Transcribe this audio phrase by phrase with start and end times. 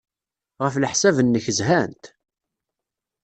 [0.63, 2.03] Ɣef leḥsab-nnek, zhant?